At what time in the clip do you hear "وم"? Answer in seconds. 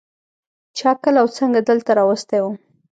2.41-2.55